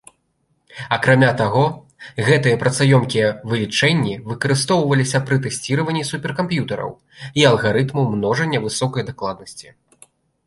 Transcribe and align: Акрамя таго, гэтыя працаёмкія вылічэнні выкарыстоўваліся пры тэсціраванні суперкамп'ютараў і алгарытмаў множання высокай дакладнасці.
Акрамя 0.95 1.27
таго, 1.41 1.65
гэтыя 2.29 2.59
працаёмкія 2.63 3.27
вылічэнні 3.51 4.15
выкарыстоўваліся 4.31 5.21
пры 5.27 5.37
тэсціраванні 5.45 6.03
суперкамп'ютараў 6.11 6.91
і 7.43 7.47
алгарытмаў 7.51 8.05
множання 8.17 8.59
высокай 8.65 9.03
дакладнасці. 9.11 9.67